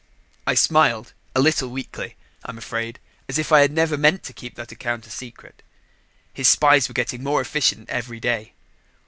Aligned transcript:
I 0.47 0.55
smiled, 0.55 1.13
a 1.35 1.39
little 1.41 1.69
weakly, 1.69 2.15
I'm 2.43 2.57
afraid, 2.57 2.97
as 3.29 3.37
if 3.37 3.51
I 3.51 3.59
had 3.61 3.71
never 3.71 3.99
meant 3.99 4.23
to 4.23 4.33
keep 4.33 4.55
that 4.55 4.71
account 4.71 5.05
a 5.05 5.11
secret. 5.11 5.61
His 6.33 6.47
spies 6.47 6.87
were 6.89 6.93
getting 6.95 7.21
more 7.21 7.39
efficient 7.39 7.87
every 7.87 8.19
day. 8.19 8.53